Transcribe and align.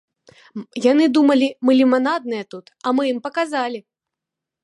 Яны 0.91 1.05
думалі, 1.17 1.49
мы 1.67 1.71
ліманадныя 1.81 2.43
тут, 2.55 2.65
а 2.85 2.97
мы 3.01 3.07
ім 3.13 3.19
паказалі! 3.27 3.79